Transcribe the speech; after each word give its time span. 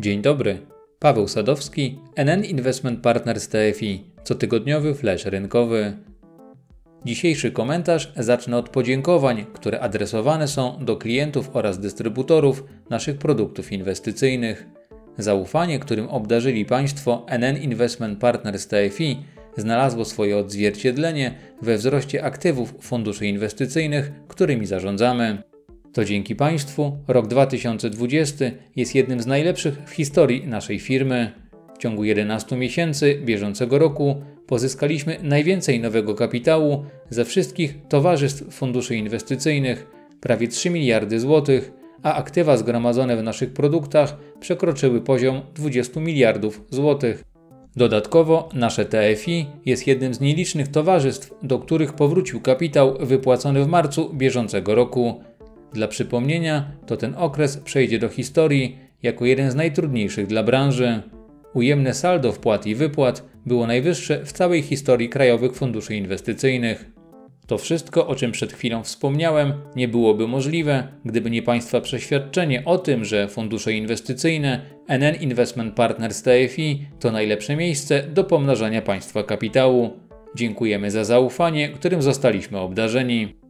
Dzień 0.00 0.22
dobry. 0.22 0.58
Paweł 0.98 1.28
Sadowski, 1.28 1.98
NN 2.16 2.44
Investment 2.44 3.00
Partners 3.00 3.48
TFI, 3.48 4.04
cotygodniowy 4.24 4.94
flash 4.94 5.24
rynkowy. 5.24 5.96
Dzisiejszy 7.04 7.52
komentarz 7.52 8.12
zacznę 8.16 8.56
od 8.56 8.68
podziękowań, 8.68 9.46
które 9.52 9.80
adresowane 9.80 10.48
są 10.48 10.84
do 10.84 10.96
klientów 10.96 11.50
oraz 11.52 11.80
dystrybutorów 11.80 12.64
naszych 12.90 13.18
produktów 13.18 13.72
inwestycyjnych. 13.72 14.66
Zaufanie, 15.18 15.78
którym 15.78 16.08
obdarzyli 16.08 16.64
Państwo 16.64 17.26
NN 17.28 17.56
Investment 17.56 18.18
Partners 18.18 18.68
TFI, 18.68 19.18
znalazło 19.56 20.04
swoje 20.04 20.36
odzwierciedlenie 20.36 21.34
we 21.62 21.76
wzroście 21.76 22.24
aktywów 22.24 22.74
funduszy 22.80 23.26
inwestycyjnych, 23.26 24.12
którymi 24.28 24.66
zarządzamy. 24.66 25.47
To 25.98 26.04
dzięki 26.04 26.36
Państwu 26.36 26.98
rok 27.08 27.26
2020 27.26 28.44
jest 28.76 28.94
jednym 28.94 29.20
z 29.20 29.26
najlepszych 29.26 29.78
w 29.86 29.90
historii 29.90 30.46
naszej 30.46 30.78
firmy. 30.80 31.32
W 31.74 31.78
ciągu 31.78 32.04
11 32.04 32.56
miesięcy 32.56 33.20
bieżącego 33.24 33.78
roku 33.78 34.22
pozyskaliśmy 34.46 35.18
najwięcej 35.22 35.80
nowego 35.80 36.14
kapitału 36.14 36.84
ze 37.10 37.24
wszystkich 37.24 37.74
towarzystw 37.88 38.54
funduszy 38.54 38.96
inwestycyjnych 38.96 39.86
prawie 40.20 40.48
3 40.48 40.70
miliardy 40.70 41.20
złotych, 41.20 41.72
a 42.02 42.14
aktywa 42.14 42.56
zgromadzone 42.56 43.16
w 43.16 43.22
naszych 43.22 43.52
produktach 43.52 44.16
przekroczyły 44.40 45.00
poziom 45.00 45.40
20 45.54 46.00
miliardów 46.00 46.64
złotych. 46.70 47.24
Dodatkowo 47.76 48.48
nasze 48.54 48.84
TFI 48.84 49.46
jest 49.66 49.86
jednym 49.86 50.14
z 50.14 50.20
nielicznych 50.20 50.68
towarzystw, 50.68 51.34
do 51.42 51.58
których 51.58 51.92
powrócił 51.92 52.40
kapitał 52.40 52.98
wypłacony 53.00 53.64
w 53.64 53.68
marcu 53.68 54.14
bieżącego 54.14 54.74
roku. 54.74 55.27
Dla 55.72 55.88
przypomnienia, 55.88 56.72
to 56.86 56.96
ten 56.96 57.14
okres 57.14 57.56
przejdzie 57.56 57.98
do 57.98 58.08
historii 58.08 58.78
jako 59.02 59.24
jeden 59.24 59.50
z 59.50 59.54
najtrudniejszych 59.54 60.26
dla 60.26 60.42
branży. 60.42 61.02
Ujemne 61.54 61.94
saldo 61.94 62.32
wpłat 62.32 62.66
i 62.66 62.74
wypłat 62.74 63.28
było 63.46 63.66
najwyższe 63.66 64.24
w 64.24 64.32
całej 64.32 64.62
historii 64.62 65.08
krajowych 65.08 65.54
funduszy 65.54 65.94
inwestycyjnych. 65.94 66.90
To 67.46 67.58
wszystko, 67.58 68.06
o 68.06 68.14
czym 68.14 68.32
przed 68.32 68.52
chwilą 68.52 68.82
wspomniałem, 68.82 69.52
nie 69.76 69.88
byłoby 69.88 70.28
możliwe, 70.28 70.88
gdyby 71.04 71.30
nie 71.30 71.42
Państwa 71.42 71.80
przeświadczenie 71.80 72.64
o 72.64 72.78
tym, 72.78 73.04
że 73.04 73.28
fundusze 73.28 73.72
inwestycyjne 73.72 74.60
NN 74.88 75.14
Investment 75.14 75.74
Partners 75.74 76.22
TFI 76.22 76.86
to 77.00 77.12
najlepsze 77.12 77.56
miejsce 77.56 78.02
do 78.02 78.24
pomnażania 78.24 78.82
Państwa 78.82 79.22
kapitału. 79.22 79.90
Dziękujemy 80.34 80.90
za 80.90 81.04
zaufanie, 81.04 81.68
którym 81.68 82.02
zostaliśmy 82.02 82.58
obdarzeni. 82.58 83.47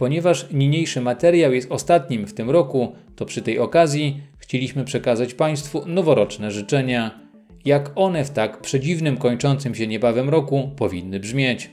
Ponieważ 0.00 0.46
niniejszy 0.52 1.00
materiał 1.00 1.52
jest 1.52 1.72
ostatnim 1.72 2.26
w 2.26 2.34
tym 2.34 2.50
roku, 2.50 2.92
to 3.16 3.26
przy 3.26 3.42
tej 3.42 3.58
okazji 3.58 4.20
chcieliśmy 4.38 4.84
przekazać 4.84 5.34
Państwu 5.34 5.82
noworoczne 5.86 6.50
życzenia. 6.50 7.20
Jak 7.64 7.90
one 7.94 8.24
w 8.24 8.30
tak 8.30 8.60
przedziwnym 8.60 9.16
kończącym 9.16 9.74
się 9.74 9.86
niebawem 9.86 10.28
roku 10.28 10.70
powinny 10.76 11.20
brzmieć? 11.20 11.70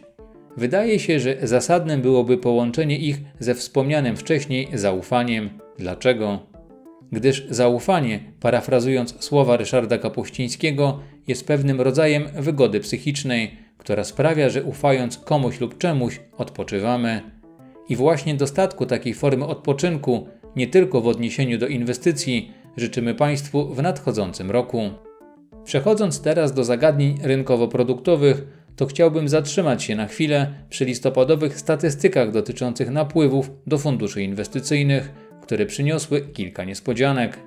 Wydaje 0.57 0.99
się, 0.99 1.19
że 1.19 1.37
zasadnym 1.43 2.01
byłoby 2.01 2.37
połączenie 2.37 2.97
ich 2.97 3.17
ze 3.39 3.55
wspomnianym 3.55 4.17
wcześniej 4.17 4.67
zaufaniem. 4.73 5.49
Dlaczego? 5.77 6.39
Gdyż 7.11 7.47
zaufanie, 7.49 8.19
parafrazując 8.39 9.23
słowa 9.23 9.57
Ryszarda 9.57 9.97
Kapuścińskiego, 9.97 10.99
jest 11.27 11.47
pewnym 11.47 11.81
rodzajem 11.81 12.27
wygody 12.35 12.79
psychicznej, 12.79 13.57
która 13.77 14.03
sprawia, 14.03 14.49
że 14.49 14.63
ufając 14.63 15.17
komuś 15.17 15.59
lub 15.59 15.77
czemuś, 15.77 16.21
odpoczywamy. 16.37 17.36
I 17.89 17.95
właśnie 17.95 18.35
dostatku 18.35 18.85
takiej 18.85 19.13
formy 19.13 19.45
odpoczynku, 19.45 20.27
nie 20.55 20.67
tylko 20.67 21.01
w 21.01 21.07
odniesieniu 21.07 21.57
do 21.57 21.67
inwestycji, 21.67 22.51
życzymy 22.77 23.15
Państwu 23.15 23.73
w 23.73 23.81
nadchodzącym 23.81 24.51
roku. 24.51 24.89
Przechodząc 25.63 26.21
teraz 26.21 26.53
do 26.53 26.63
zagadnień 26.63 27.17
rynkowo-produktowych, 27.23 28.47
to 28.75 28.85
chciałbym 28.85 29.29
zatrzymać 29.29 29.83
się 29.83 29.95
na 29.95 30.07
chwilę 30.07 30.53
przy 30.69 30.85
listopadowych 30.85 31.59
statystykach 31.59 32.31
dotyczących 32.31 32.89
napływów 32.89 33.51
do 33.67 33.77
funduszy 33.77 34.23
inwestycyjnych, 34.23 35.11
które 35.41 35.65
przyniosły 35.65 36.21
kilka 36.21 36.63
niespodzianek. 36.63 37.39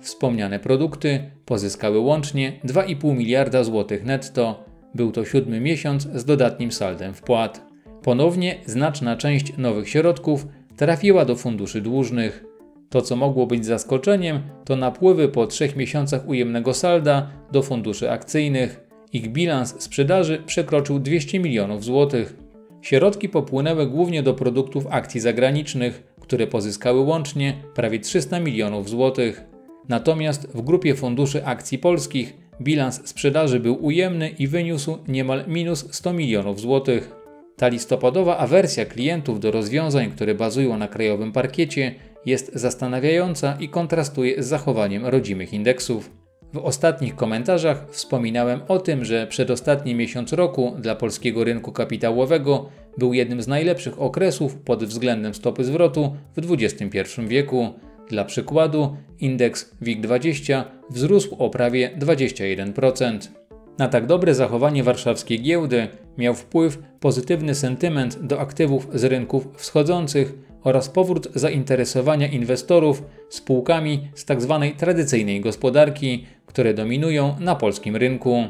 Wspomniane 0.00 0.58
produkty 0.58 1.30
pozyskały 1.44 1.98
łącznie 1.98 2.60
2,5 2.64 3.16
miliarda 3.16 3.64
złotych 3.64 4.04
netto. 4.04 4.64
Był 4.94 5.12
to 5.12 5.24
siódmy 5.24 5.60
miesiąc 5.60 6.08
z 6.14 6.24
dodatnim 6.24 6.72
saldem 6.72 7.14
wpłat. 7.14 7.65
Ponownie 8.06 8.58
znaczna 8.66 9.16
część 9.16 9.56
nowych 9.56 9.88
środków 9.88 10.46
trafiła 10.76 11.24
do 11.24 11.36
funduszy 11.36 11.80
dłużnych. 11.80 12.44
To, 12.90 13.02
co 13.02 13.16
mogło 13.16 13.46
być 13.46 13.66
zaskoczeniem, 13.66 14.40
to 14.64 14.76
napływy 14.76 15.28
po 15.28 15.46
trzech 15.46 15.76
miesiącach 15.76 16.28
ujemnego 16.28 16.74
salda 16.74 17.30
do 17.52 17.62
funduszy 17.62 18.10
akcyjnych. 18.10 18.80
Ich 19.12 19.28
bilans 19.28 19.82
sprzedaży 19.82 20.42
przekroczył 20.46 20.98
200 20.98 21.38
milionów 21.38 21.84
złotych. 21.84 22.36
Środki 22.82 23.28
popłynęły 23.28 23.86
głównie 23.86 24.22
do 24.22 24.34
produktów 24.34 24.86
akcji 24.90 25.20
zagranicznych, 25.20 26.14
które 26.20 26.46
pozyskały 26.46 27.00
łącznie 27.00 27.54
prawie 27.74 28.00
300 28.00 28.40
milionów 28.40 28.88
złotych. 28.88 29.44
Natomiast 29.88 30.48
w 30.54 30.60
grupie 30.60 30.94
funduszy 30.94 31.46
akcji 31.46 31.78
polskich 31.78 32.36
bilans 32.60 33.08
sprzedaży 33.08 33.60
był 33.60 33.84
ujemny 33.84 34.28
i 34.28 34.46
wyniósł 34.46 34.98
niemal 35.08 35.44
minus 35.48 35.94
100 35.94 36.12
milionów 36.12 36.60
złotych. 36.60 37.25
Ta 37.56 37.68
listopadowa 37.68 38.38
awersja 38.38 38.84
klientów 38.84 39.40
do 39.40 39.50
rozwiązań, 39.50 40.10
które 40.10 40.34
bazują 40.34 40.78
na 40.78 40.88
krajowym 40.88 41.32
parkiecie, 41.32 41.94
jest 42.26 42.50
zastanawiająca 42.54 43.56
i 43.60 43.68
kontrastuje 43.68 44.42
z 44.42 44.46
zachowaniem 44.46 45.06
rodzimych 45.06 45.52
indeksów. 45.52 46.10
W 46.52 46.58
ostatnich 46.58 47.16
komentarzach 47.16 47.86
wspominałem 47.90 48.60
o 48.68 48.78
tym, 48.78 49.04
że 49.04 49.26
przedostatni 49.26 49.94
miesiąc 49.94 50.32
roku 50.32 50.76
dla 50.78 50.94
polskiego 50.94 51.44
rynku 51.44 51.72
kapitałowego 51.72 52.68
był 52.98 53.14
jednym 53.14 53.42
z 53.42 53.48
najlepszych 53.48 54.00
okresów 54.02 54.56
pod 54.56 54.84
względem 54.84 55.34
stopy 55.34 55.64
zwrotu 55.64 56.16
w 56.36 56.52
XXI 56.52 57.00
wieku. 57.28 57.72
Dla 58.08 58.24
przykładu, 58.24 58.96
indeks 59.20 59.76
WIG20 59.82 60.64
wzrósł 60.90 61.34
o 61.34 61.50
prawie 61.50 61.90
21%. 61.98 63.45
Na 63.78 63.88
tak 63.88 64.06
dobre 64.06 64.34
zachowanie 64.34 64.82
warszawskiej 64.82 65.42
giełdy 65.42 65.88
miał 66.18 66.34
wpływ 66.34 66.78
pozytywny 67.00 67.54
sentyment 67.54 68.26
do 68.26 68.40
aktywów 68.40 68.88
z 68.94 69.04
rynków 69.04 69.48
wschodzących 69.56 70.34
oraz 70.64 70.88
powrót 70.88 71.28
zainteresowania 71.34 72.26
inwestorów 72.26 73.02
spółkami 73.28 74.08
z 74.14 74.24
tzw. 74.24 74.58
Tak 74.60 74.78
tradycyjnej 74.78 75.40
gospodarki, 75.40 76.26
które 76.46 76.74
dominują 76.74 77.36
na 77.40 77.54
polskim 77.54 77.96
rynku. 77.96 78.44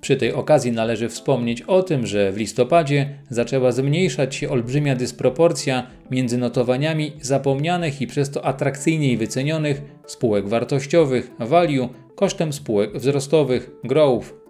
Przy 0.00 0.16
tej 0.16 0.32
okazji 0.32 0.72
należy 0.72 1.08
wspomnieć 1.08 1.62
o 1.62 1.82
tym, 1.82 2.06
że 2.06 2.32
w 2.32 2.36
listopadzie 2.36 3.18
zaczęła 3.30 3.72
zmniejszać 3.72 4.34
się 4.34 4.50
olbrzymia 4.50 4.96
dysproporcja 4.96 5.86
między 6.10 6.38
notowaniami 6.38 7.12
zapomnianych 7.20 8.00
i 8.00 8.06
przez 8.06 8.30
to 8.30 8.44
atrakcyjniej 8.44 9.16
wycenionych 9.16 9.82
spółek 10.06 10.48
wartościowych 10.48 11.30
value 11.38 11.88
kosztem 12.14 12.52
spółek 12.52 12.98
wzrostowych 12.98 13.70
growth. 13.84 14.43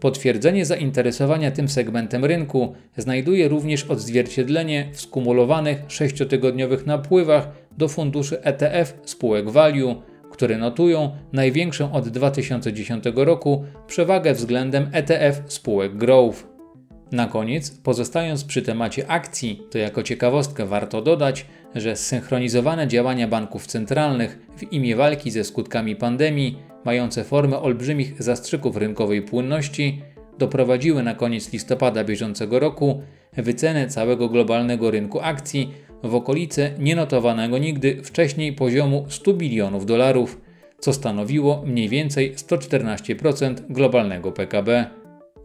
Potwierdzenie 0.00 0.66
zainteresowania 0.66 1.50
tym 1.50 1.68
segmentem 1.68 2.24
rynku 2.24 2.74
znajduje 2.96 3.48
również 3.48 3.84
odzwierciedlenie 3.84 4.88
w 4.92 5.00
skumulowanych 5.00 5.78
sześciotygodniowych 5.88 6.86
napływach 6.86 7.48
do 7.78 7.88
funduszy 7.88 8.42
ETF 8.42 8.94
spółek 9.04 9.50
value, 9.50 10.02
które 10.30 10.58
notują 10.58 11.10
największą 11.32 11.92
od 11.92 12.08
2010 12.08 13.04
roku 13.14 13.64
przewagę 13.86 14.34
względem 14.34 14.90
ETF 14.92 15.42
spółek 15.46 15.96
growth. 15.96 16.46
Na 17.12 17.26
koniec, 17.26 17.70
pozostając 17.70 18.44
przy 18.44 18.62
temacie 18.62 19.10
akcji, 19.10 19.62
to 19.70 19.78
jako 19.78 20.02
ciekawostkę 20.02 20.66
warto 20.66 21.02
dodać, 21.02 21.46
że 21.74 21.96
zsynchronizowane 21.96 22.88
działania 22.88 23.28
banków 23.28 23.66
centralnych 23.66 24.38
w 24.56 24.72
imię 24.72 24.96
walki 24.96 25.30
ze 25.30 25.44
skutkami 25.44 25.96
pandemii 25.96 26.58
mające 26.84 27.24
formę 27.24 27.58
olbrzymich 27.58 28.22
zastrzyków 28.22 28.76
rynkowej 28.76 29.22
płynności, 29.22 30.02
doprowadziły 30.38 31.02
na 31.02 31.14
koniec 31.14 31.52
listopada 31.52 32.04
bieżącego 32.04 32.58
roku 32.58 33.02
wycenę 33.36 33.88
całego 33.88 34.28
globalnego 34.28 34.90
rynku 34.90 35.20
akcji 35.20 35.74
w 36.02 36.14
okolice 36.14 36.70
nienotowanego 36.78 37.58
nigdy 37.58 38.02
wcześniej 38.02 38.52
poziomu 38.52 39.06
100 39.08 39.32
bilionów 39.34 39.86
dolarów, 39.86 40.40
co 40.78 40.92
stanowiło 40.92 41.62
mniej 41.66 41.88
więcej 41.88 42.34
114% 42.34 43.54
globalnego 43.70 44.32
PKB. 44.32 44.86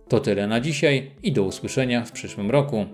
To 0.07 0.19
tyle 0.19 0.47
na 0.47 0.59
dzisiaj 0.59 1.11
i 1.23 1.31
do 1.31 1.43
usłyszenia 1.43 2.05
w 2.05 2.11
przyszłym 2.11 2.51
roku. 2.51 2.85